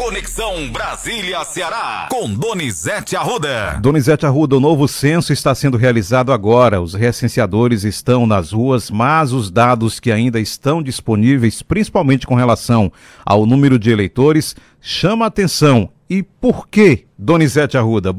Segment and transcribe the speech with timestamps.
[0.00, 3.78] Conexão Brasília-Ceará, com Donizete Arruda.
[3.82, 6.80] Donizete Arruda, o novo censo está sendo realizado agora.
[6.80, 12.90] Os recenseadores estão nas ruas, mas os dados que ainda estão disponíveis, principalmente com relação
[13.26, 15.92] ao número de eleitores, chama atenção.
[16.08, 18.14] E por que, Donizete Arruda?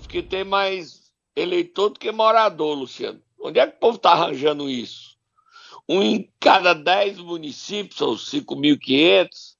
[0.00, 1.02] Porque tem mais
[1.36, 3.20] eleitor do que morador, Luciano.
[3.40, 5.14] Onde é que o povo está arranjando isso?
[5.88, 9.55] Um em cada dez municípios, são 5.500,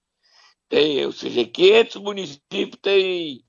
[0.68, 3.44] tem, ou seja, 500 municípios tem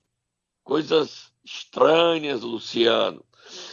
[0.63, 3.23] coisas estranhas, Luciano.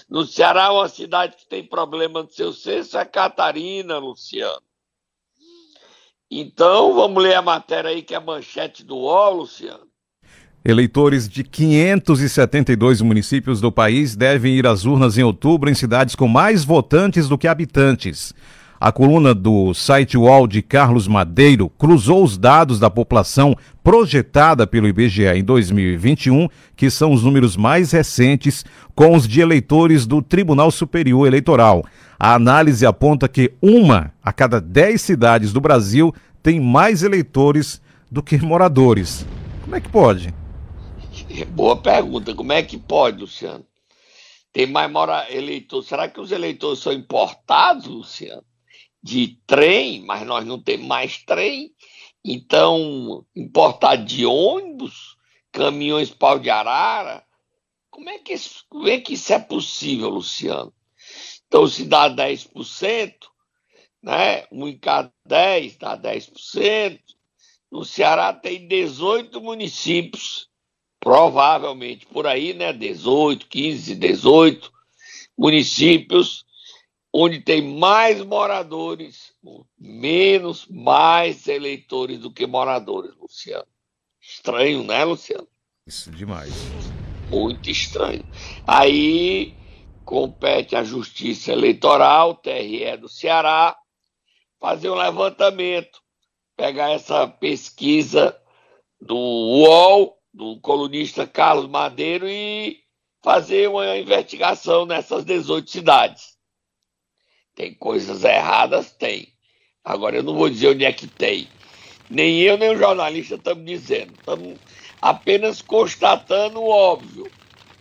[0.09, 4.63] No Ceará, uma cidade que tem problema no seu censo é Catarina, Luciano.
[6.31, 9.87] Então, vamos ler a matéria aí, que é a manchete do UOL, Luciano.
[10.65, 16.27] Eleitores de 572 municípios do país devem ir às urnas em outubro em cidades com
[16.27, 18.33] mais votantes do que habitantes.
[18.81, 24.89] A coluna do site UOL de Carlos Madeiro cruzou os dados da população projetada pelo
[24.89, 30.71] IBGE em 2021, que são os números mais recentes, com os de eleitores do Tribunal
[30.71, 31.85] Superior Eleitoral.
[32.19, 38.23] A análise aponta que uma a cada dez cidades do Brasil tem mais eleitores do
[38.23, 39.27] que moradores.
[39.63, 40.35] Como é que pode?
[41.51, 42.35] Boa pergunta.
[42.35, 43.65] Como é que pode, Luciano?
[44.53, 45.83] Tem mais mora eleitor.
[45.83, 48.43] Será que os eleitores são importados, Luciano?
[49.05, 51.75] De trem, mas nós não temos mais trem.
[52.25, 55.19] Então, importar de ônibus,
[55.53, 57.23] caminhões pau de arara,
[57.91, 60.73] como é, que isso, como é que isso é possível, Luciano?
[61.47, 63.15] Então, se dá 10%,
[64.03, 64.47] né?
[64.51, 66.99] um em cada 10 dá 10%.
[67.71, 70.49] No Ceará tem 18 municípios,
[70.99, 72.73] provavelmente por aí, né?
[72.73, 74.73] 18, 15, 18
[75.37, 76.47] municípios
[77.17, 79.33] onde tem mais moradores,
[79.79, 83.69] menos, mais eleitores do que moradores, Luciano.
[84.21, 85.47] Estranho, né, Luciano?
[85.87, 86.53] Isso, demais.
[87.31, 88.25] Muito estranho.
[88.67, 89.55] Aí
[90.05, 93.77] compete à Justiça Eleitoral, TRE do Ceará,
[94.59, 96.01] fazer um levantamento,
[96.57, 98.37] pegar essa pesquisa
[99.01, 102.81] do UOL, do colunista Carlos Madeiro, e
[103.23, 106.34] fazer uma investigação nessas 18 cidades
[107.55, 108.91] tem coisas erradas?
[108.91, 109.29] Tem.
[109.85, 111.49] Agora, eu não vou dizer onde é que tem.
[112.11, 114.13] Nem eu, nem o jornalista estamos dizendo.
[114.19, 114.59] Estamos
[115.01, 117.31] apenas constatando o óbvio.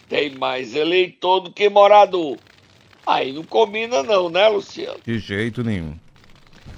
[0.07, 2.37] Tem mais eleitor do que morador.
[3.05, 4.99] Aí não combina, não, né, Luciano?
[5.05, 5.95] De jeito nenhum.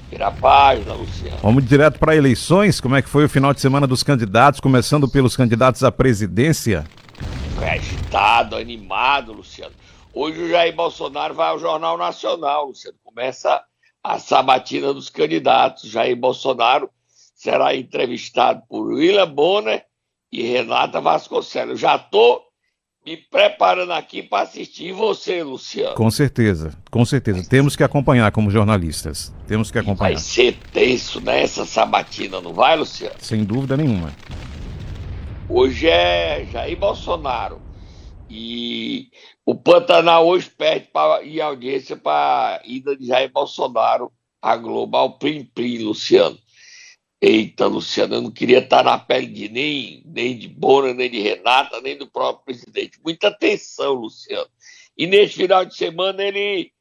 [0.09, 1.37] Vira a página, Luciano.
[1.41, 2.79] Vamos direto para eleições.
[2.79, 6.85] Como é que foi o final de semana dos candidatos, começando pelos candidatos à presidência?
[8.15, 9.73] Estado animado, Luciano.
[10.15, 12.97] Hoje o Jair Bolsonaro vai ao Jornal Nacional, Luciano.
[13.03, 13.61] Começa
[14.01, 15.89] a sabatina dos candidatos.
[15.89, 16.89] Jair Bolsonaro
[17.35, 19.83] será entrevistado por William Bonner
[20.31, 21.81] e Renata Vasconcelos.
[21.81, 22.41] Já estou
[23.05, 25.95] me preparando aqui para assistir você, Luciano.
[25.95, 27.45] Com certeza, com certeza.
[27.49, 29.35] Temos que acompanhar como jornalistas.
[29.45, 30.13] Temos que acompanhar.
[30.13, 33.15] vai ser tenso nessa sabatina, não vai, Luciano?
[33.19, 34.13] Sem dúvida nenhuma.
[35.49, 37.64] Hoje é Jair Bolsonaro.
[38.29, 39.09] E
[39.45, 45.45] o Pantanal hoje pede para ir audiência para ida de Jair Bolsonaro a Global Plim
[45.45, 46.37] Plim, Luciano.
[47.21, 51.19] Eita, Luciano, eu não queria estar na pele de nem, nem de Bona, nem de
[51.19, 52.99] Renata, nem do próprio presidente.
[53.03, 54.49] Muita atenção, Luciano.
[54.97, 56.71] E neste final de semana ele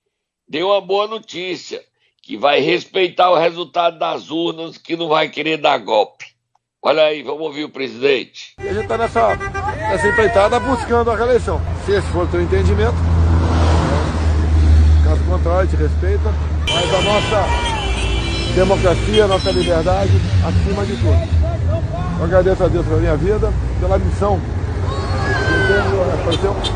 [0.46, 1.82] deu uma boa notícia,
[2.20, 6.33] que vai respeitar o resultado das urnas, que não vai querer dar golpe.
[6.86, 8.52] Olha aí, vamos ouvir o presidente.
[8.62, 11.58] E a gente está nessa, nessa empreitada buscando a reeleição.
[11.86, 12.92] Se esse for o teu entendimento,
[15.02, 16.30] caso contrário, gente respeita,
[16.68, 20.12] mas a nossa democracia, a nossa liberdade,
[20.46, 22.18] acima de tudo.
[22.18, 23.50] Eu agradeço a Deus pela minha vida,
[23.80, 24.38] pela missão.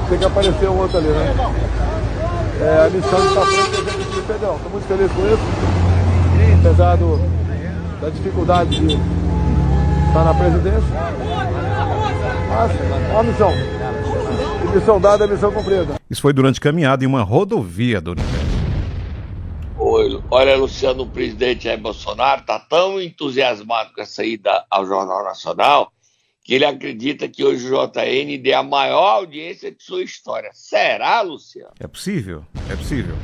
[0.09, 1.35] Tem que aparecer um outro ali, né?
[2.63, 4.57] É, a missão de estar frente ao Executivo Federal.
[4.57, 6.61] Estou muito feliz com isso.
[6.61, 7.21] Apesar do,
[8.01, 8.97] da dificuldade de
[10.09, 10.89] está na presidência.
[12.49, 13.53] Mas, a missão.
[14.75, 15.95] missão dada é missão cumprida.
[16.11, 18.49] Isso foi durante caminhada em uma rodovia do universo.
[20.31, 25.93] Olha, Luciano, o presidente Jair Bolsonaro está tão entusiasmado com essa ida ao Jornal Nacional
[26.43, 30.51] que ele acredita que hoje o JN dê a maior audiência de sua história.
[30.55, 31.73] Será, Luciano?
[31.79, 33.15] É possível, é possível.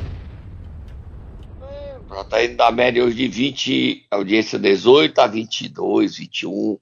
[2.15, 6.79] Já está indo da média hoje de 20, audiência 18 a 22, 21.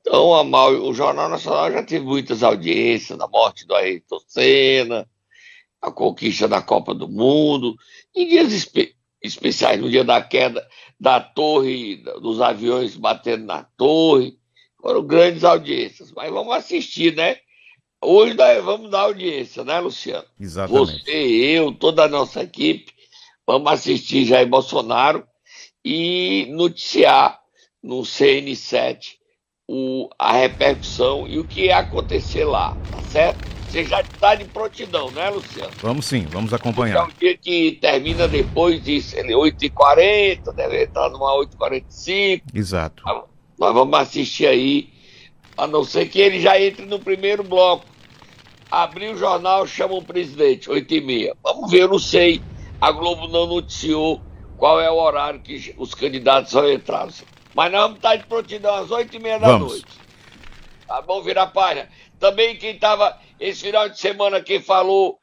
[0.00, 5.06] Então, a, o Jornal Nacional já teve muitas audiências, da morte do Ayrton Senna,
[5.78, 7.76] a conquista da Copa do Mundo.
[8.14, 8.50] Em dias
[9.22, 10.66] especiais no dia da queda
[10.98, 14.38] da torre, dos aviões batendo na torre.
[14.80, 17.36] Foram grandes audiências, mas vamos assistir, né?
[18.00, 20.24] Hoje nós vamos dar audiência, né, Luciano?
[20.40, 21.04] Exatamente.
[21.04, 22.95] Você, eu, toda a nossa equipe,
[23.46, 25.24] vamos assistir Jair Bolsonaro
[25.84, 27.40] e noticiar
[27.82, 29.16] no CN7
[29.68, 33.56] o, a repercussão e o que ia acontecer lá, tá certo?
[33.68, 35.72] Você já está de prontidão, né, Luciano?
[35.82, 36.98] Vamos sim, vamos acompanhar.
[36.98, 42.42] É o dia que termina depois ele 8h40, deve estar numa 8h45.
[42.54, 43.02] Exato.
[43.58, 44.88] Nós vamos assistir aí,
[45.56, 47.84] a não ser que ele já entre no primeiro bloco.
[48.70, 51.32] Abriu o jornal, chama o presidente, 8h30.
[51.42, 52.40] Vamos ver, eu não sei.
[52.80, 54.20] A Globo não noticiou
[54.56, 57.08] qual é o horário que os candidatos vão entrar.
[57.54, 59.72] Mas nós vamos estar de prontidão às 8h30 da vamos.
[59.72, 60.06] noite.
[60.86, 61.88] Tá bom, virar página.
[62.18, 65.18] Também quem estava esse final de semana, quem falou,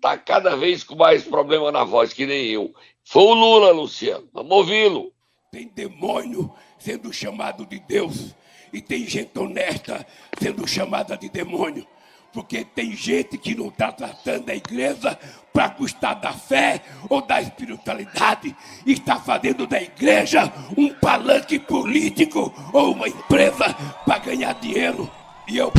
[0.00, 2.72] tá cada vez com mais problema na voz, que nem eu.
[3.04, 4.28] Foi o Lula, Luciano.
[4.32, 5.12] Vamos ouvi-lo.
[5.50, 8.34] Tem demônio sendo chamado de Deus.
[8.72, 10.06] E tem gente honesta
[10.38, 11.86] sendo chamada de demônio.
[12.32, 15.18] Porque tem gente que não está tratando a igreja
[15.52, 18.54] para custar da fé ou da espiritualidade.
[18.86, 25.10] Está fazendo da igreja um palanque político ou uma empresa para ganhar dinheiro.
[25.48, 25.72] E eu.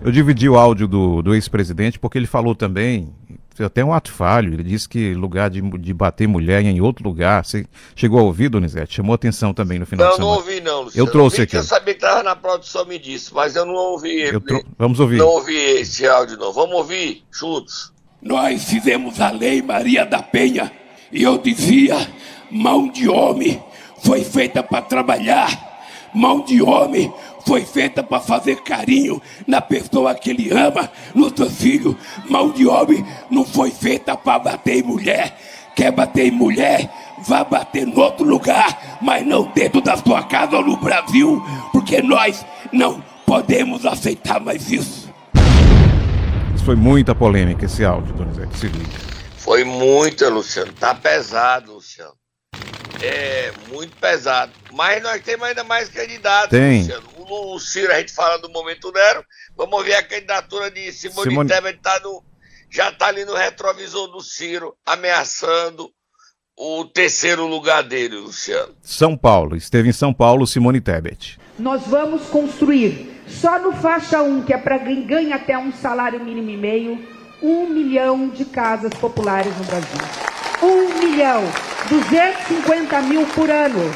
[0.00, 3.12] Eu dividi o áudio do, do ex-presidente porque ele falou também,
[3.64, 7.44] até um ato falho, ele disse que lugar de, de bater mulher em outro lugar.
[7.44, 8.94] Você chegou a ouvir, Donizete?
[8.94, 10.32] Chamou atenção também no final não, de semana.
[10.32, 11.08] Não, ouvi não, Luciano.
[11.08, 11.56] Eu trouxe aqui.
[11.56, 14.20] Eu sabia que estava na produção me disse, mas eu não ouvi.
[14.20, 14.64] Eu tro...
[14.78, 15.18] Vamos ouvir.
[15.18, 16.52] Não ouvi esse áudio não.
[16.52, 17.92] Vamos ouvir, juntos.
[18.20, 20.72] Nós fizemos a lei Maria da Penha
[21.12, 21.96] e eu dizia,
[22.50, 23.62] mão de homem
[24.02, 25.68] foi feita para trabalhar
[26.14, 27.12] mão de homem
[27.48, 31.96] foi feita para fazer carinho na pessoa que ele ama, no seu filho.
[32.28, 35.34] Mão de homem não foi feita para bater em mulher.
[35.74, 36.90] Quer bater em mulher?
[37.26, 41.42] Vá bater em outro lugar, mas não dentro da sua casa ou no Brasil,
[41.72, 45.08] porque nós não podemos aceitar mais isso.
[46.54, 48.58] Isso foi muita polêmica esse áudio, Donizete.
[48.58, 48.70] Se
[49.38, 50.70] Foi muita, Luciano.
[50.74, 52.12] Tá pesado, Luciano
[53.02, 54.52] é muito pesado.
[54.72, 56.80] Mas nós temos ainda mais candidatos, Tem.
[56.80, 57.08] Luciano.
[57.18, 59.24] O, Ciro, a gente fala do momento Nero.
[59.56, 61.48] Vamos ver a candidatura de Simone, Simone...
[61.48, 62.22] Tebet, tá no,
[62.70, 65.90] já está ali no retrovisor do Ciro, ameaçando
[66.56, 68.74] o terceiro lugar dele, Luciano.
[68.82, 71.38] São Paulo, esteve em São Paulo, Simone Tebet.
[71.58, 76.22] Nós vamos construir, só no faixa 1, que é para quem ganha até um salário
[76.24, 77.08] mínimo e meio,
[77.40, 80.00] um milhão de casas populares no Brasil.
[80.60, 81.42] 1 milhão
[81.88, 83.90] 250 mil por ano,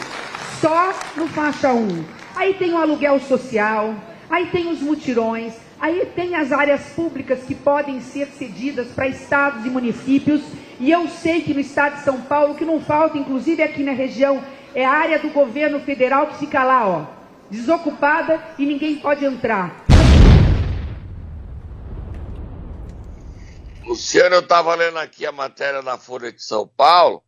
[0.62, 2.04] só no faixa 1.
[2.34, 3.94] Aí tem o aluguel social,
[4.30, 9.66] aí tem os mutirões, aí tem as áreas públicas que podem ser cedidas para estados
[9.66, 10.40] e municípios.
[10.80, 13.92] E eu sei que no estado de São Paulo, que não falta, inclusive aqui na
[13.92, 14.42] região,
[14.74, 17.04] é a área do governo federal que fica lá, ó,
[17.50, 19.84] desocupada e ninguém pode entrar.
[23.84, 27.22] Luciano, eu estava lendo aqui a matéria da Folha de São Paulo.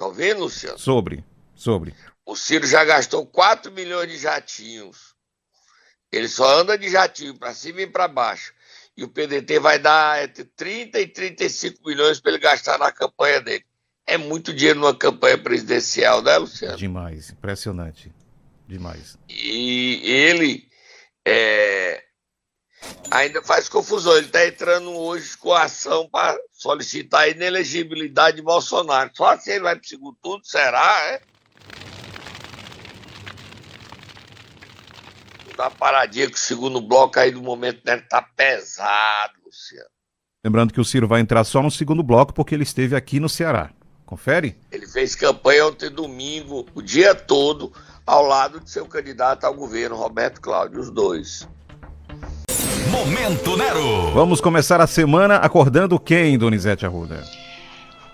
[0.00, 0.78] Tá ouvindo, Luciano?
[0.78, 1.22] Sobre,
[1.54, 1.94] sobre.
[2.24, 5.14] O Ciro já gastou 4 milhões de jatinhos.
[6.10, 8.54] Ele só anda de jatinho para cima e para baixo.
[8.96, 13.42] E o PDT vai dar entre 30 e 35 milhões para ele gastar na campanha
[13.42, 13.62] dele.
[14.06, 16.78] É muito dinheiro numa campanha presidencial, né, Luciano?
[16.78, 18.10] Demais, impressionante.
[18.66, 19.18] Demais.
[19.28, 20.66] E ele
[21.26, 22.02] é,
[23.10, 24.16] ainda faz confusão.
[24.16, 29.10] Ele está entrando hoje com a ação para solicitar a inelegibilidade de Bolsonaro.
[29.14, 31.02] Só assim ele vai para o segundo turno, será?
[31.08, 31.20] É?
[35.56, 39.90] Dá paradinha que o segundo bloco aí do momento deve estar tá pesado, Luciano.
[40.42, 43.28] Lembrando que o Ciro vai entrar só no segundo bloco porque ele esteve aqui no
[43.28, 43.70] Ceará.
[44.06, 44.58] Confere?
[44.72, 47.72] Ele fez campanha ontem domingo, o dia todo,
[48.06, 51.46] ao lado de seu candidato ao governo, Roberto Cláudio, os dois.
[52.90, 54.10] Momento Nero.
[54.10, 57.22] Vamos começar a semana acordando quem, Donizete Arruda?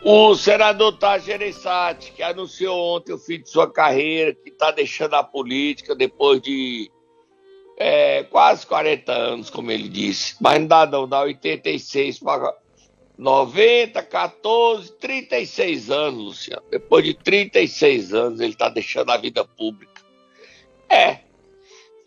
[0.04, 5.14] O senador Taj Ereissati, que anunciou ontem o fim de sua carreira, que está deixando
[5.14, 6.90] a política depois de
[7.78, 10.36] é, quase 40 anos, como ele disse.
[10.42, 12.54] Mas não dá não, dá 86 para
[13.16, 16.62] 90, 14, 36 anos, Luciano.
[16.70, 20.02] Depois de 36 anos, ele está deixando a vida pública.
[20.88, 21.20] É,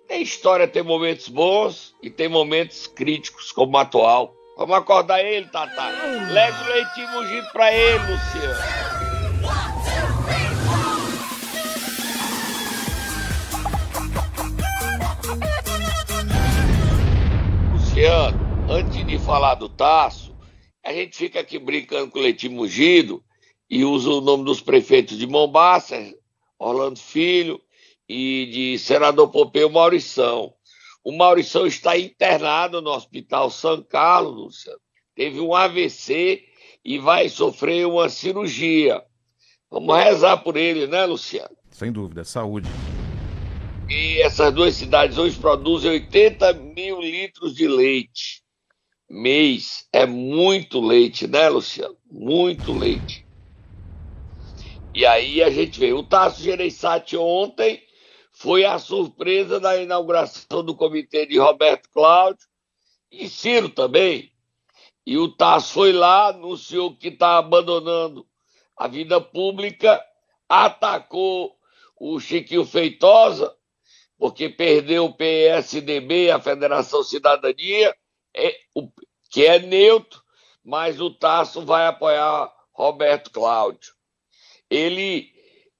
[0.09, 4.35] tem história, tem momentos bons e tem momentos críticos, como o atual.
[4.57, 5.83] Vamos acordar ele, Tata.
[6.31, 8.59] Leve o leitinho mugido pra ele, Luciano.
[17.73, 20.35] Luciano, antes de falar do Taço,
[20.83, 23.23] a gente fica aqui brincando com o Leite Mugido
[23.69, 25.95] e usa o nome dos prefeitos de Mombaça,
[26.57, 27.61] Orlando Filho,
[28.09, 30.51] e de senador Pompeu Maurição.
[31.03, 34.79] O Maurição está internado no Hospital São Carlos, Luciano.
[35.15, 36.43] Teve um AVC
[36.83, 39.03] e vai sofrer uma cirurgia.
[39.69, 41.55] Vamos rezar por ele, né, Luciano?
[41.69, 42.67] Sem dúvida, saúde.
[43.87, 48.43] E essas duas cidades hoje produzem 80 mil litros de leite
[49.09, 49.87] mês.
[49.91, 51.95] É muito leite, né, Luciano?
[52.09, 53.25] Muito leite.
[54.93, 55.93] E aí a gente vê.
[55.93, 57.81] O Tasso Gereissati ontem
[58.39, 62.47] foi a surpresa da inauguração do comitê de Roberto Cláudio
[63.11, 64.31] e Ciro também.
[65.05, 68.25] E o Tasso foi lá, anunciou que está abandonando
[68.77, 70.01] a vida pública,
[70.47, 71.53] atacou
[71.99, 73.53] o Chiquinho Feitosa,
[74.17, 77.93] porque perdeu o PSDB, a Federação Cidadania,
[78.33, 78.55] é,
[79.29, 80.23] que é neutro,
[80.63, 83.93] mas o Tasso vai apoiar Roberto Cláudio.
[84.69, 85.29] Ele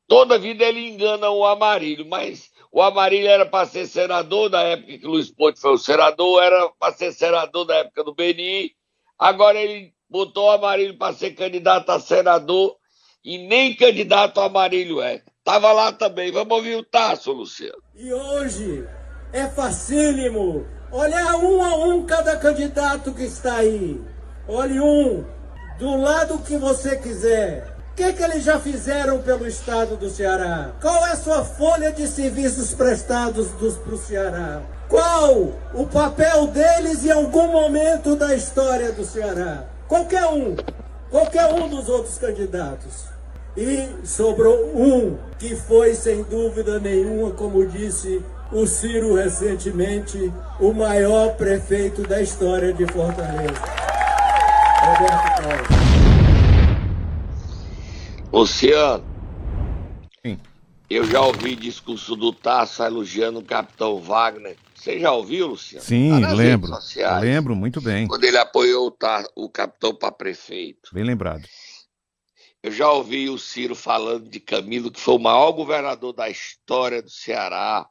[0.10, 4.98] Toda vida ele engana o Amarílio, mas o Amarílio era para ser senador da época
[4.98, 8.72] que Luiz Ponte foi o senador, era para ser senador da época do Beni.
[9.18, 12.76] Agora ele botou o Amarílio para ser candidato a senador
[13.24, 15.22] e nem candidato Amarílio é.
[15.44, 16.32] Tava lá também.
[16.32, 17.82] Vamos ouvir o Tasso, Luciano.
[17.96, 18.88] E hoje
[19.34, 20.66] é facílimo.
[20.92, 24.00] Olha um a um cada candidato que está aí.
[24.48, 25.26] Olhe um
[25.80, 30.72] do lado que você quiser que, que eles já fizeram pelo Estado do Ceará?
[30.82, 34.62] Qual é a sua folha de serviços prestados para o Ceará?
[34.88, 39.66] Qual o papel deles em algum momento da história do Ceará?
[39.86, 40.56] Qualquer um,
[41.12, 43.10] qualquer um dos outros candidatos.
[43.58, 51.36] E sobrou um que foi, sem dúvida nenhuma, como disse o Ciro recentemente, o maior
[51.36, 53.62] prefeito da história de Fortaleza.
[54.86, 55.79] Roberto Cláudio.
[58.32, 59.04] Luciano,
[60.24, 60.40] Sim.
[60.88, 64.56] eu já ouvi discurso do Tasso elogiando o capitão Wagner.
[64.76, 65.84] Você já ouviu, Luciano?
[65.84, 66.72] Sim, tá lembro.
[67.20, 68.08] Lembro muito bem.
[68.08, 70.92] Quando ele apoiou o, Tasso, o capitão para prefeito.
[70.94, 71.44] Bem lembrado.
[72.62, 77.02] Eu já ouvi o Ciro falando de Camilo, que foi o maior governador da história
[77.02, 77.90] do Ceará.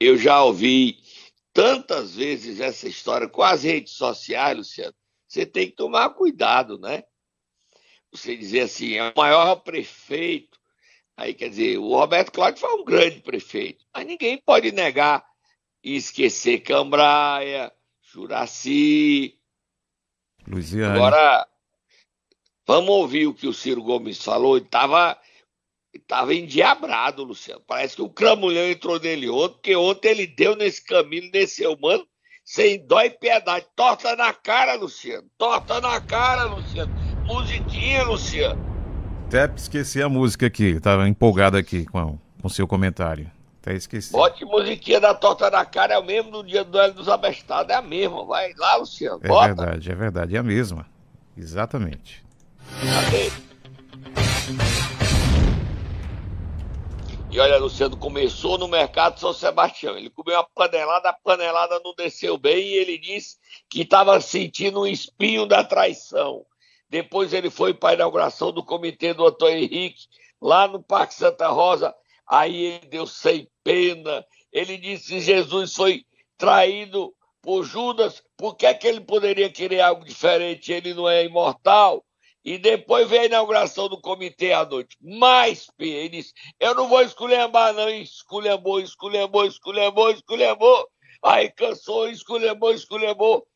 [0.00, 0.98] Eu já ouvi
[1.52, 4.94] tantas vezes essa história com as redes sociais, Luciano.
[5.26, 7.02] Você tem que tomar cuidado, né?
[8.12, 10.58] Você dizer assim, é o maior prefeito.
[11.16, 15.24] Aí, quer dizer, o Roberto Cláudio foi um grande prefeito, mas ninguém pode negar
[15.82, 17.72] e esquecer Cambraia,
[18.02, 19.36] Juraci.
[20.46, 20.94] Luiziane.
[20.94, 21.46] Agora,
[22.66, 24.56] vamos ouvir o que o Ciro Gomes falou.
[24.56, 25.18] Ele estava
[26.06, 27.62] tava endiabrado, Luciano.
[27.66, 32.06] Parece que o cramulhão entrou nele ontem, porque ontem ele deu nesse caminho, nesse humano,
[32.44, 33.66] sem dó e piedade.
[33.74, 35.28] Torta na cara, Luciano.
[35.36, 38.66] Torta na cara, Luciano musiquinha, Luciano.
[39.26, 43.30] Até esqueci a música aqui, tava empolgado aqui com o seu comentário.
[43.60, 44.10] Até esqueci.
[44.10, 47.76] Bote musiquinha da torta na cara, é o mesmo do dia do dos abestados, é
[47.76, 48.24] a mesma.
[48.24, 49.20] Vai lá, Luciano.
[49.22, 49.54] É bota.
[49.54, 50.86] verdade, é verdade, é a mesma.
[51.36, 52.24] Exatamente.
[52.80, 53.30] Cadê?
[57.30, 59.98] E olha, Luciano começou no mercado São Sebastião.
[59.98, 63.36] Ele comeu uma panelada, a panelada não desceu bem e ele disse
[63.68, 66.46] que estava sentindo um espinho da traição.
[66.88, 70.06] Depois ele foi para a inauguração do comitê do Antônio Henrique,
[70.40, 71.94] lá no Parque Santa Rosa.
[72.26, 74.24] Aí ele deu sem pena.
[74.52, 76.04] Ele disse que Jesus foi
[76.36, 80.72] traído por Judas, por que, é que ele poderia querer algo diferente?
[80.72, 82.04] Ele não é imortal.
[82.44, 84.96] E depois veio a inauguração do comitê à noite.
[85.00, 87.88] Mais ele disse: Eu não vou esculhambar, não.
[87.88, 90.88] Esculhambou, esculhambou, esculhambou, esculhambou.
[91.22, 93.47] Aí cansou, esculhambou, esculhambou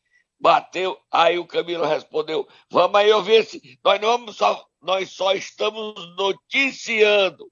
[0.42, 1.00] bateu.
[1.10, 5.94] Aí o Camilo respondeu: Vamos aí ouvir se nós não vamos só, nós só estamos
[6.16, 7.50] noticiando.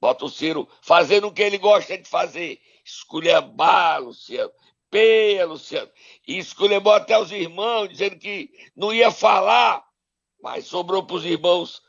[0.00, 2.60] Bota o Ciro fazendo o que ele gosta de fazer.
[2.84, 4.52] Esculhambar, Luciano.
[4.88, 5.90] Peia, Luciano.
[6.26, 9.84] E esculhambou até os irmãos, dizendo que não ia falar,
[10.40, 11.82] mas sobrou para os irmãos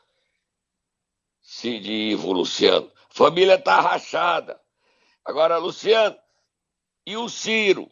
[1.40, 2.90] Cid Ivo, Luciano.
[3.08, 4.60] Família tá rachada.
[5.24, 6.16] Agora, Luciano,
[7.06, 7.90] e o Ciro?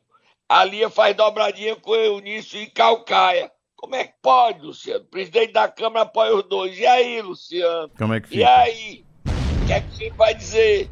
[0.48, 3.52] A Lia faz dobradinha com o Eunício e Calcaia.
[3.76, 5.04] Como é que pode, Luciano?
[5.04, 6.76] O presidente da Câmara apoia os dois.
[6.78, 7.90] E aí, Luciano?
[7.96, 8.40] Como é que fica?
[8.40, 9.06] E aí?
[9.62, 10.90] O que é que você vai dizer?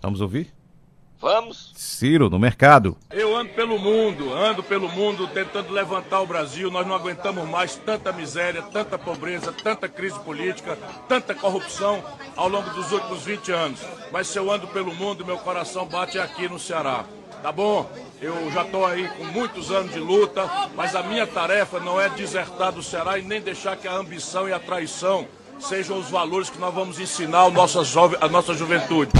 [0.00, 0.54] Vamos ouvir?
[1.20, 1.72] Vamos.
[1.74, 2.96] Ciro, no mercado.
[3.10, 6.70] Eu ando pelo mundo, ando pelo mundo tentando levantar o Brasil.
[6.70, 12.02] Nós não aguentamos mais tanta miséria, tanta pobreza, tanta crise política, tanta corrupção
[12.36, 13.80] ao longo dos últimos 20 anos.
[14.12, 17.04] Mas se eu ando pelo mundo, meu coração bate aqui no Ceará.
[17.42, 17.90] Tá bom?
[18.20, 22.08] Eu já estou aí com muitos anos de luta, mas a minha tarefa não é
[22.08, 25.26] desertar do Ceará e nem deixar que a ambição e a traição
[25.60, 29.12] sejam os valores que nós vamos ensinar a nossa, jovem, a nossa juventude.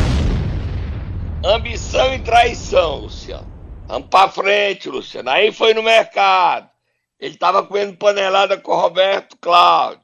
[1.45, 3.47] Ambição e traição, Luciano.
[3.87, 5.30] Vamos pra frente, Luciano.
[5.30, 6.68] Aí foi no mercado.
[7.18, 10.02] Ele estava comendo panelada com o Roberto Cláudio.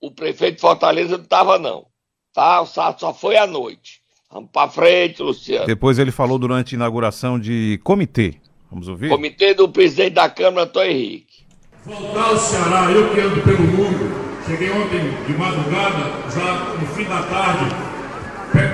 [0.00, 1.86] O prefeito de Fortaleza não estava, não.
[2.32, 2.62] Tá?
[2.62, 4.00] O só foi à noite.
[4.30, 5.66] Vamos para frente, Luciano.
[5.66, 8.34] Depois ele falou durante a inauguração de comitê.
[8.70, 9.10] Vamos ouvir?
[9.10, 11.44] Comitê do presidente da Câmara, Antônio Henrique.
[11.84, 17.04] Voltar ao Ceará, eu que ando pelo mundo, cheguei ontem de madrugada, já no fim
[17.04, 17.66] da tarde,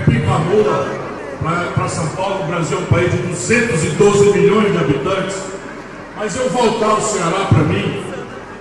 [0.07, 1.10] pico a mula
[1.41, 2.45] para São Paulo.
[2.45, 5.37] O Brasil é um país de 212 milhões de habitantes.
[6.17, 8.03] Mas eu voltar ao Ceará, para mim,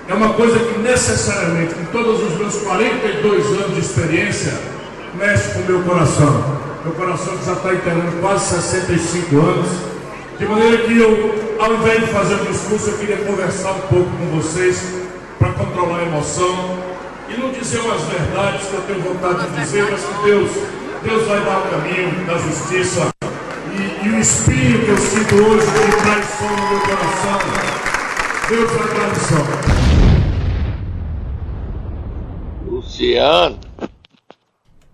[0.08, 4.54] é uma coisa que necessariamente, com todos os meus 42 anos de experiência,
[5.16, 9.68] mexe com o meu coração meu coração já está inteirando quase 65 anos.
[10.38, 14.10] De maneira que eu, ao invés de fazer um discurso, eu queria conversar um pouco
[14.10, 14.82] com vocês
[15.38, 16.80] para controlar a emoção
[17.28, 20.52] e não dizer umas verdades que eu tenho vontade de dizer, mas que Deus,
[21.04, 23.10] Deus vai dar o caminho da justiça.
[23.24, 27.40] E, e o espinho que eu sinto hoje de traição no meu coração,
[28.50, 29.46] Deus vai dar lição.
[32.66, 33.60] Luciano.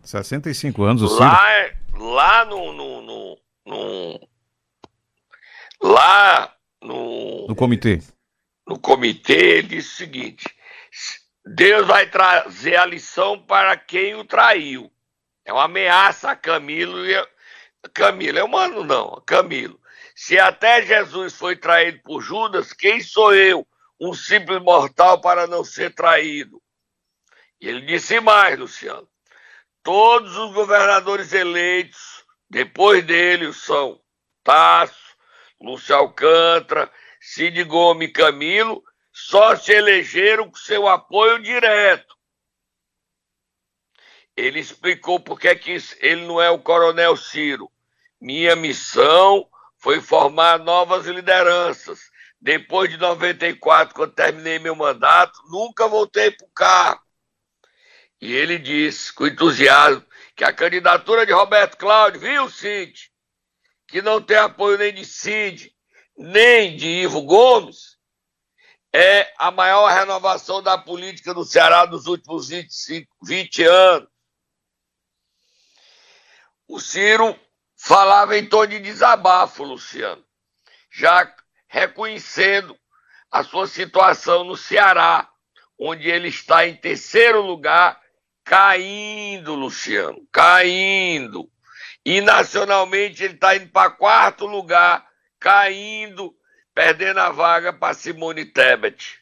[0.03, 1.21] 65 anos, o Ciro.
[1.21, 4.19] Lá, é, lá no, no, no, no,
[5.81, 7.47] Lá no.
[7.47, 8.01] No comitê.
[8.67, 10.45] No comitê, ele disse o seguinte:
[11.45, 14.91] Deus vai trazer a lição para quem o traiu.
[15.45, 17.15] É uma ameaça a Camilo e.
[17.15, 17.27] A...
[17.93, 19.79] Camilo, é humano não, Camilo.
[20.15, 23.67] Se até Jesus foi traído por Judas, quem sou eu,
[24.01, 26.59] um simples mortal, para não ser traído?
[27.61, 29.07] E ele disse mais, Luciano
[29.85, 34.01] todos os governadores eleitos depois dele são
[34.43, 35.15] Tasso,
[35.61, 38.83] Lúcio Alcântara, Cid Gomes e Camilo,
[39.13, 42.14] só se elegeram com seu apoio direto.
[44.35, 45.47] Ele explicou por que
[45.99, 47.71] ele não é o coronel Ciro.
[48.19, 51.99] Minha missão foi formar novas lideranças.
[52.41, 57.01] Depois de 94, quando terminei meu mandato, nunca voltei para o cargo.
[58.21, 63.11] E ele disse com entusiasmo que a candidatura de Roberto Cláudio, viu, Cid,
[63.87, 65.71] que não tem apoio nem de Cid,
[66.17, 67.95] nem de Ivo Gomes,
[68.93, 74.14] é a maior renovação da política do Ceará dos últimos 25, 20 anos.
[76.67, 77.39] O Ciro
[77.77, 80.23] falava em tom de desabafo, Luciano,
[80.91, 81.31] já
[81.67, 82.77] reconhecendo
[83.31, 85.29] a sua situação no Ceará,
[85.79, 88.01] onde ele está em terceiro lugar
[88.43, 91.49] caindo, Luciano, caindo.
[92.05, 95.05] E nacionalmente ele está indo para quarto lugar,
[95.39, 96.35] caindo,
[96.73, 99.19] perdendo a vaga para Simone Tebet.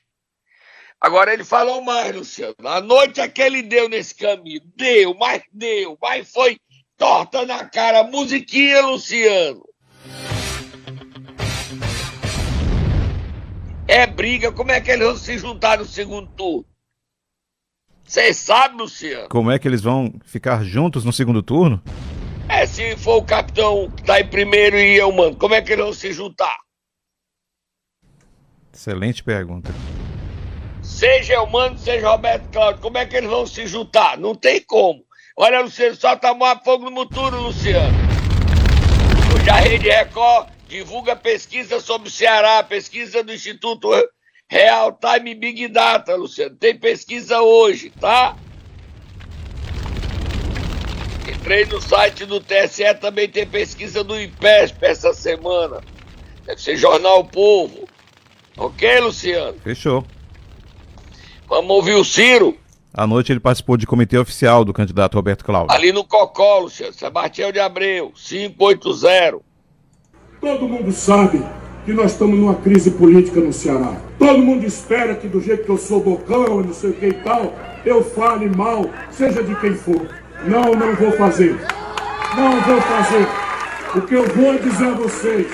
[1.00, 2.56] Agora ele falou mais, Luciano.
[2.66, 6.60] A noite é que ele deu nesse caminho, deu, mas deu, mas foi
[6.98, 9.64] torta na cara, musiquinha, Luciano.
[13.88, 16.66] É briga, como é que eles vão se juntar no segundo turno?
[18.06, 19.30] Você sabe, Luciano?
[19.30, 21.82] Como é que eles vão ficar juntos no segundo turno?
[22.50, 25.72] É, se for o capitão que tá em primeiro e eu, mano, como é que
[25.72, 26.58] eles vão se juntar?
[28.74, 29.74] Excelente pergunta.
[30.82, 34.18] Seja eu, mano, seja Roberto Cláudio, como é que eles vão se juntar?
[34.18, 35.04] Não tem como.
[35.36, 37.98] Olha, Luciano, só tomar fogo no muturo, Luciano.
[39.36, 43.90] Hoje a Rede Record divulga pesquisa sobre o Ceará, pesquisa do Instituto
[44.48, 46.56] Real Time Big Data, Luciano.
[46.56, 48.38] Tem pesquisa hoje, tá?
[51.28, 55.82] Entrei no site do TSE, também tem pesquisa do IPESP essa semana.
[56.46, 57.90] Deve ser Jornal Povo.
[58.56, 59.58] Ok, Luciano?
[59.64, 60.06] Fechou.
[61.48, 62.56] Vamos ouvir o Ciro.
[62.96, 65.76] À noite ele participou de comitê oficial do candidato Roberto Cláudio.
[65.76, 66.94] Ali no Cocó, Luciano.
[66.94, 69.40] Sebastião de Abreu, 580.
[70.40, 71.44] Todo mundo sabe
[71.86, 74.00] que nós estamos numa crise política no Ceará.
[74.20, 77.08] Todo mundo espera que do jeito que eu sou bocão e não sei o que
[77.08, 77.52] e tal,
[77.84, 80.08] eu fale mal, seja de quem for.
[80.46, 81.60] Não, não vou fazer.
[82.36, 83.28] Não vou fazer.
[83.96, 85.48] O que eu vou dizer a vocês,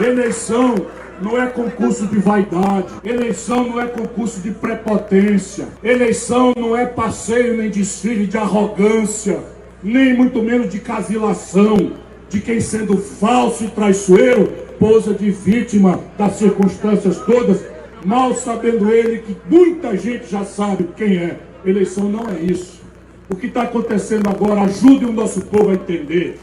[0.00, 0.74] eleição
[1.20, 7.56] não é concurso de vaidade, eleição não é concurso de prepotência, eleição não é passeio
[7.56, 9.40] nem desfile de arrogância,
[9.82, 11.92] nem muito menos de casilação
[12.28, 17.60] de quem sendo falso e traiçoeiro esposa de vítima das circunstâncias todas,
[18.02, 21.38] mal sabendo ele que muita gente já sabe quem é.
[21.62, 22.80] Eleição não é isso.
[23.28, 26.40] O que está acontecendo agora, ajude o nosso povo a entender,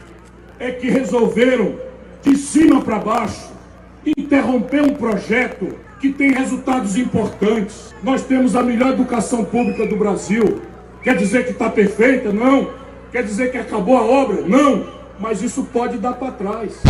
[0.60, 1.74] é que resolveram
[2.22, 3.52] de cima para baixo,
[4.16, 7.94] interromper um projeto que tem resultados importantes.
[8.02, 10.62] Nós temos a melhor educação pública do Brasil.
[11.02, 12.32] Quer dizer que está perfeita?
[12.32, 12.70] Não.
[13.10, 14.42] Quer dizer que acabou a obra?
[14.42, 14.86] Não.
[15.18, 16.80] Mas isso pode dar para trás.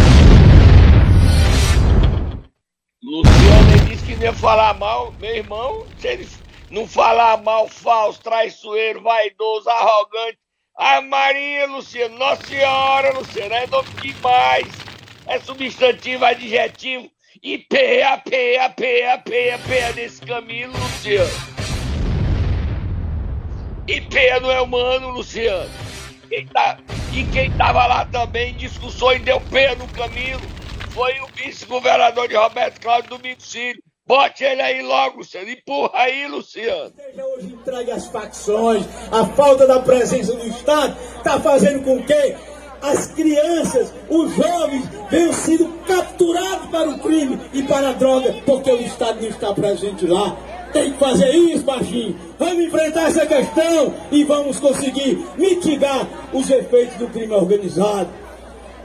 [3.02, 5.14] Luciano disse que não ia falar mal.
[5.20, 6.28] Meu irmão, se ele
[6.70, 10.38] não falar mal, falso, traiçoeiro, vaidoso, arrogante.
[10.76, 14.87] A Maria, Luciano, Nossa Senhora, Luciano, é nome demais.
[15.28, 17.10] É substantivo, adjetivo.
[17.42, 21.30] E peia, peia, peia, peia, peia desse Camilo, Luciano.
[23.86, 25.70] E peia não é humano, Luciano.
[26.28, 26.78] Quem tá,
[27.12, 30.40] e quem tava lá também em discussões deu peia no Camilo
[30.90, 33.82] foi o vice-governador de Roberto Cláudio Domingos Filho.
[34.06, 35.50] Bote ele aí logo, Luciano.
[35.50, 36.92] Empurra aí, Luciano.
[36.96, 42.34] Seja hoje entregue às facções, a falta da presença do Estado está fazendo com que
[42.82, 48.70] as crianças, os jovens, venham sido capturados para o crime e para a droga, porque
[48.70, 50.36] o Estado não está presente lá.
[50.72, 52.14] Tem que fazer isso, baixinho.
[52.38, 58.08] Vamos enfrentar essa questão e vamos conseguir mitigar os efeitos do crime organizado.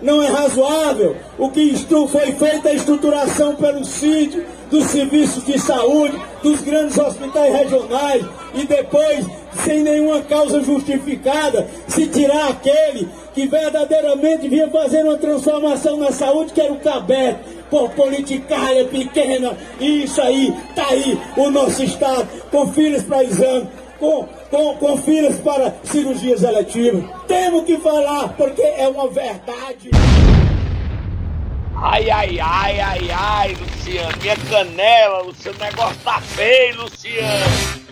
[0.03, 1.15] Não é razoável.
[1.37, 1.73] O que
[2.09, 8.65] foi feita a estruturação pelo sítio, dos serviços de saúde, dos grandes hospitais regionais e
[8.65, 9.25] depois,
[9.63, 16.53] sem nenhuma causa justificada, se tirar aquele que verdadeiramente vinha fazer uma transformação na saúde,
[16.53, 17.37] que era o CABET,
[17.69, 23.67] por politicária pequena, e isso aí, tá aí o nosso Estado, com filhos para exame,
[23.99, 27.03] com, com, com filhos para cirurgias eletivas.
[27.27, 29.89] Temos que falar, porque é uma verdade.
[31.75, 37.83] Ai, ai, ai, ai, ai, Luciano, minha canela, Luciano, o negócio tá feio, Luciano.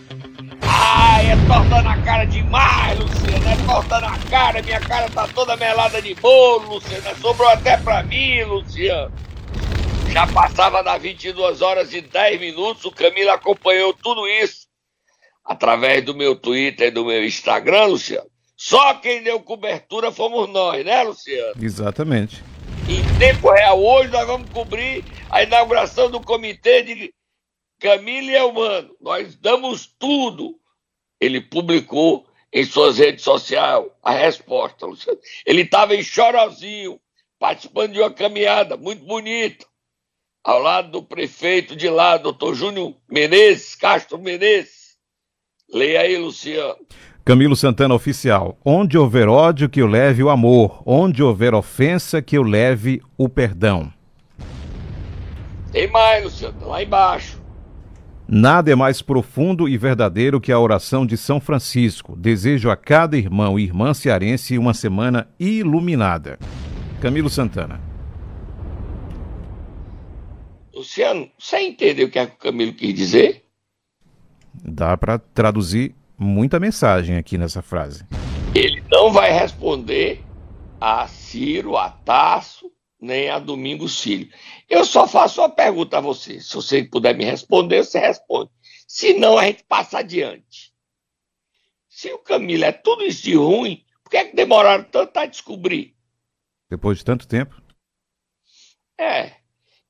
[0.62, 3.50] Ai, é torta na cara demais, Luciano.
[3.50, 4.62] É torta na cara.
[4.62, 7.18] Minha cara tá toda melada de bolo, Luciano.
[7.20, 9.12] Sobrou até pra mim, Luciano.
[10.10, 12.86] Já passava das 22 horas e 10 minutos.
[12.86, 14.61] O Camilo acompanhou tudo isso
[15.44, 18.30] através do meu Twitter e do meu Instagram, Luciano.
[18.56, 21.54] Só quem deu cobertura fomos nós, né, Luciano?
[21.62, 22.44] Exatamente.
[22.88, 27.14] Em tempo real, hoje nós vamos cobrir a inauguração do comitê de
[27.80, 28.96] Camilo e Elmano.
[29.02, 30.62] Nós damos tudo
[31.22, 34.88] ele publicou em suas redes sociais a resposta.
[35.46, 37.00] Ele estava em Chorozinho,
[37.38, 39.66] participando de uma caminhada muito bonita,
[40.44, 44.81] ao lado do prefeito de lá, doutor Júnior Menezes, Castro Menezes.
[45.74, 46.76] Leia aí, Luciano.
[47.24, 48.58] Camilo Santana Oficial.
[48.66, 50.84] Onde houver ódio, que eu leve o amor.
[50.86, 53.92] Onde houver ofensa, que eu leve o perdão.
[55.72, 57.42] Tem mais, Luciano, lá embaixo.
[58.28, 62.16] Nada é mais profundo e verdadeiro que a oração de São Francisco.
[62.16, 66.38] Desejo a cada irmão e irmã cearense uma semana iluminada.
[67.02, 67.80] Camilo Santana.
[70.74, 73.41] Luciano, você entendeu o que, é que o Camilo quis dizer?
[74.54, 78.06] Dá para traduzir muita mensagem aqui nessa frase.
[78.54, 80.24] Ele não vai responder
[80.80, 84.32] a Ciro, a Tasso, nem a Domingos Filho.
[84.70, 86.40] Eu só faço uma pergunta a você.
[86.40, 88.52] Se você puder me responder, você responde.
[88.88, 90.72] Se não, a gente passa adiante.
[91.90, 95.26] Se o Camilo é tudo isso de ruim, por que, é que demoraram tanto a
[95.26, 95.96] descobrir?
[96.70, 97.62] Depois de tanto tempo?
[99.00, 99.34] É.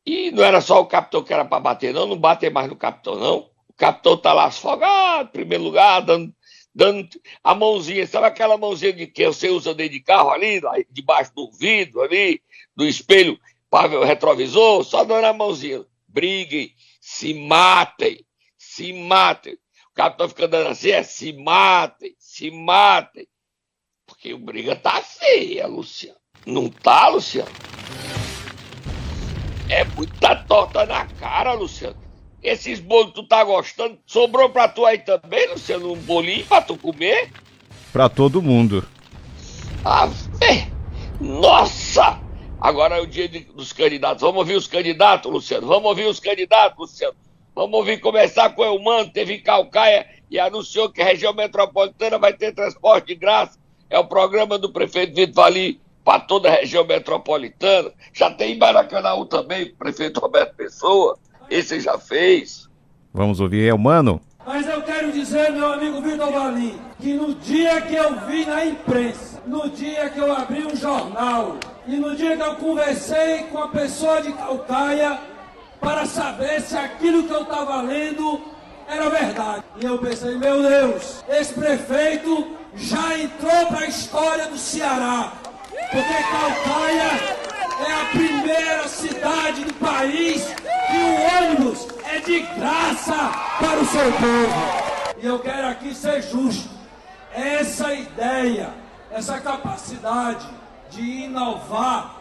[0.05, 2.07] E não era só o capitão que era para bater, não.
[2.07, 3.50] Não bater mais no capitão, não.
[3.81, 6.31] Capitão tá lá afogado, em primeiro lugar, dando,
[6.71, 7.09] dando
[7.43, 8.05] a mãozinha.
[8.05, 12.43] Sabe aquela mãozinha de que você usa dentro de carro ali, debaixo do vidro ali,
[12.75, 13.39] do espelho
[13.71, 15.83] para retrovisor, só dando a mãozinha.
[16.07, 18.23] Briguem, se matem,
[18.55, 19.53] se matem.
[19.89, 23.27] O capitão fica dando assim, é se matem, se matem.
[24.05, 26.19] Porque o briga tá feia, Luciano.
[26.45, 27.49] Não tá, Luciano?
[29.67, 31.99] É muita torta na cara, Luciano.
[32.41, 33.97] Esses bolos tu tá gostando?
[34.05, 35.93] Sobrou pra tu aí também, Luciano?
[35.93, 37.29] Um bolinho pra tu comer?
[37.93, 38.85] Pra todo mundo.
[39.85, 40.09] Ah,
[41.19, 42.19] Nossa!
[42.59, 44.21] Agora é o dia de, dos candidatos.
[44.21, 45.67] Vamos ouvir os candidatos, Luciano.
[45.67, 47.15] Vamos ouvir os candidatos, Luciano.
[47.53, 52.17] Vamos ouvir começar com o Elmano, teve em Calcaia e anunciou que a região metropolitana
[52.17, 53.59] vai ter transporte de graça.
[53.89, 57.91] É o programa do prefeito Vitor Vali para toda a região metropolitana.
[58.13, 61.19] Já tem em Maracanã também, o prefeito Roberto Pessoa.
[61.51, 62.69] Esse já fez.
[63.13, 64.21] Vamos ouvir Elmano.
[64.47, 68.65] Mas eu quero dizer, meu amigo Vitor Valim, que no dia que eu vi na
[68.65, 73.57] imprensa, no dia que eu abri um jornal, e no dia que eu conversei com
[73.57, 75.19] a pessoa de Calcaia
[75.81, 78.41] para saber se aquilo que eu estava lendo
[78.87, 79.63] era verdade.
[79.81, 85.33] E eu pensei, meu Deus, esse prefeito já entrou para a história do Ceará.
[85.91, 87.50] Porque Calcaia
[87.85, 90.45] é a primeira cidade do país
[90.87, 95.15] que o ônibus é de graça para o seu povo.
[95.21, 96.69] E eu quero aqui ser justo.
[97.33, 98.69] Essa ideia,
[99.11, 100.47] essa capacidade
[100.89, 102.17] de inovar,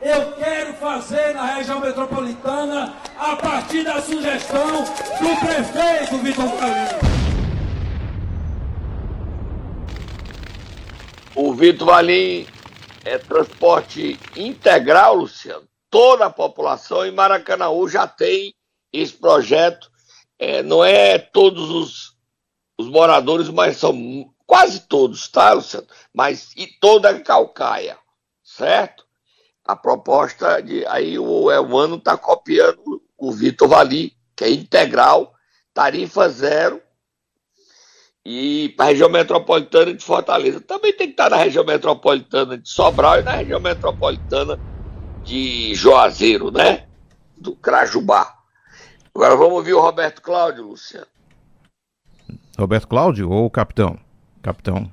[0.00, 7.16] eu quero fazer na região metropolitana a partir da sugestão do prefeito Vitor Valim.
[11.34, 12.46] O Vitor Valim
[13.06, 15.66] é transporte integral, Luciano.
[15.88, 18.52] Toda a população em Maracanãú já tem
[18.92, 19.88] esse projeto.
[20.36, 22.16] É, não é todos os,
[22.76, 25.86] os moradores, mas são quase todos, tá, Luciano?
[26.12, 27.96] Mas e toda a Calcaia,
[28.42, 29.06] certo?
[29.64, 30.84] A proposta de.
[30.86, 35.32] Aí o Elmano está copiando o Vitor Vali, que é integral,
[35.72, 36.82] tarifa zero,
[38.28, 40.60] e para a região metropolitana de Fortaleza.
[40.60, 44.58] Também tem que estar na região metropolitana de Sobral e na região metropolitana
[45.22, 46.86] de Juazeiro, né?
[47.38, 48.34] Do Crajubá.
[49.14, 51.06] Agora vamos ouvir o Roberto Cláudio, Luciano.
[52.58, 53.96] Roberto Cláudio ou o capitão?
[54.42, 54.90] Capitão.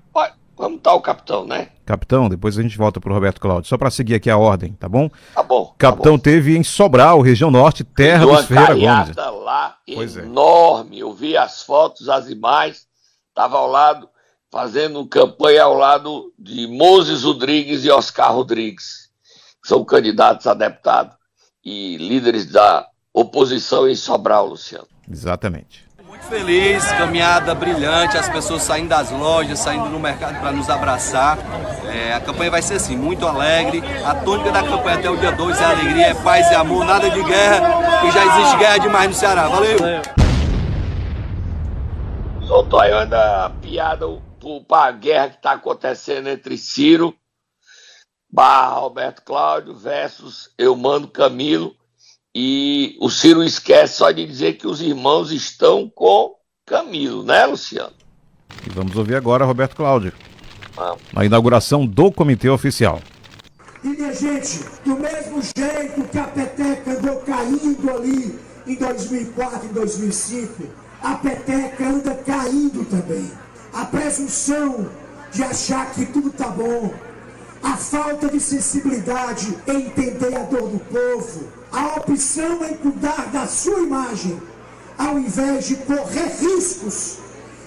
[0.56, 1.70] Vamos estar o capitão, né?
[1.84, 3.68] Capitão, depois a gente volta pro Roberto Cláudio.
[3.68, 5.10] Só para seguir aqui a ordem, tá bom?
[5.34, 5.74] Tá bom.
[5.80, 6.20] Capitão tá bom.
[6.20, 9.16] teve em Sobral, região norte, terra dos Ferreira Gomes.
[9.16, 10.22] lá, pois é.
[10.22, 11.00] enorme.
[11.00, 11.02] É.
[11.02, 12.93] Eu vi as fotos, as imagens
[13.34, 14.08] estava ao lado,
[14.52, 19.10] fazendo campanha ao lado de Moses Rodrigues e Oscar Rodrigues,
[19.62, 21.16] que são candidatos a deputado
[21.66, 24.88] e líderes da oposição em Sobral, Luciano.
[25.10, 25.84] Exatamente.
[26.08, 31.40] Muito feliz, caminhada brilhante, as pessoas saindo das lojas, saindo no mercado para nos abraçar.
[31.92, 33.82] É, a campanha vai ser assim, muito alegre.
[34.06, 37.10] A tônica da campanha até o dia 2 é alegria, é paz e amor, nada
[37.10, 39.48] de guerra, que já existe guerra demais no Ceará.
[39.48, 39.80] Valeu!
[39.80, 40.23] Valeu
[42.48, 44.06] soltou aí ainda a piada
[44.68, 47.16] para a guerra que está acontecendo entre Ciro
[48.34, 51.76] barra Roberto Cláudio versus Eumano Camilo.
[52.36, 56.34] E o Ciro esquece só de dizer que os irmãos estão com
[56.66, 57.94] Camilo, né, Luciano?
[58.66, 60.14] E vamos ouvir agora Roberto Cláudio.
[60.76, 60.96] Ah.
[61.16, 63.00] A inauguração do comitê oficial.
[63.84, 69.74] E minha gente, do mesmo jeito que a peteca andou caindo ali em 2004 e
[69.74, 73.30] 2005, a peteca anda caindo também.
[73.74, 74.90] A presunção
[75.32, 76.94] de achar que tudo está bom,
[77.62, 83.46] a falta de sensibilidade em entender a dor do povo, a opção em cuidar da
[83.48, 84.42] sua imagem,
[84.98, 87.18] ao invés de correr riscos,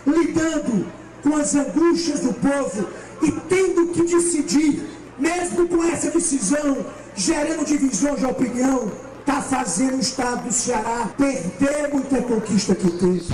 [0.06, 0.86] lidando
[1.22, 2.88] com as angústias do povo
[3.20, 8.90] e tendo que decidir, mesmo com essa decisão, gerando divisões de opinião,
[9.26, 13.26] está fazendo o estado do Ceará perder muita conquista que teve.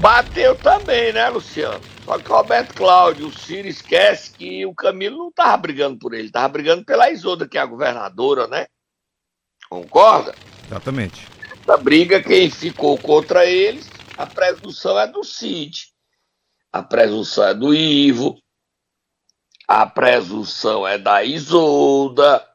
[0.00, 1.80] Bateu também, né, Luciano?
[2.04, 6.14] Só que o Roberto Cláudio, o Ciro esquece que o Camilo não estava brigando por
[6.14, 8.66] ele, estava brigando pela Isoda, que é a governadora, né?
[9.68, 10.34] Concorda?
[10.66, 11.28] Exatamente.
[11.68, 15.92] A briga, quem ficou contra eles, a presunção é do Cid,
[16.72, 18.36] a presunção é do Ivo,
[19.68, 22.49] a presunção é da Isolda,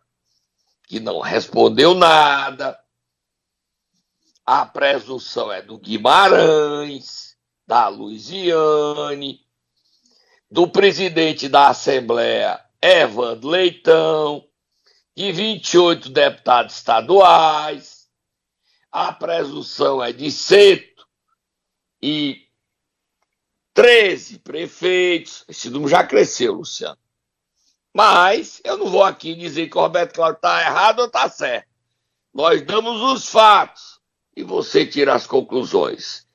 [0.88, 2.80] que não respondeu nada.
[4.46, 9.42] A presunção é do Guimarães, da Luiziane,
[10.50, 14.48] do presidente da Assembleia, Evandro Leitão,
[15.16, 18.08] de 28 deputados estaduais.
[18.92, 21.08] A presunção é de Seto
[22.02, 22.48] e
[23.74, 25.44] 13 prefeitos.
[25.48, 26.98] Esse número já cresceu, Luciano.
[27.96, 31.70] Mas eu não vou aqui dizer que o Roberto Cláudio está errado ou está certo.
[32.34, 34.02] Nós damos os fatos
[34.36, 36.28] e você tira as conclusões.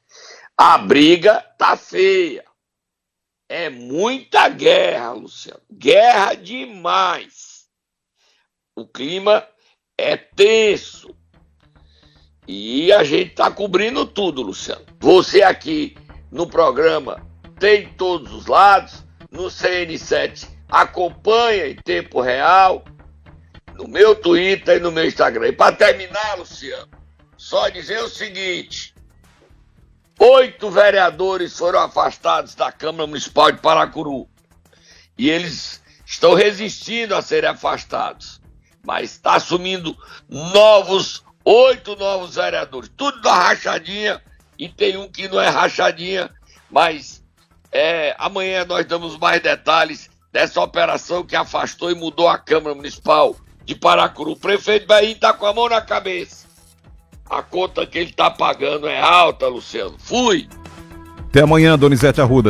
[0.57, 2.47] A briga tá feia.
[3.47, 5.61] É muita guerra, Luciano.
[5.71, 7.69] Guerra demais.
[8.75, 9.47] O clima
[9.99, 11.15] é tenso.
[12.49, 14.87] E a gente está cobrindo tudo, Luciano.
[14.99, 15.95] Você aqui
[16.33, 17.23] no programa
[17.59, 19.05] tem todos os lados.
[19.31, 22.85] No CN7 acompanha em tempo real
[23.75, 25.49] no meu Twitter e no meu Instagram.
[25.49, 26.89] E para terminar, Luciano,
[27.37, 28.95] só dizer o seguinte:
[30.19, 34.29] oito vereadores foram afastados da Câmara Municipal de Paracuru.
[35.17, 38.41] E eles estão resistindo a serem afastados,
[38.85, 39.97] mas está assumindo
[40.29, 44.23] novos oito novos vereadores, tudo da rachadinha
[44.59, 46.31] e tem um que não é rachadinha,
[46.71, 47.25] mas
[47.73, 53.37] é, amanhã nós damos mais detalhes dessa operação que afastou e mudou a Câmara Municipal
[53.65, 54.33] de Paracuru.
[54.33, 56.47] O prefeito Bahia está com a mão na cabeça.
[57.29, 59.95] A conta que ele está pagando é alta, Luciano.
[59.99, 60.49] Fui!
[61.29, 62.49] Até amanhã, Donizete Arruda.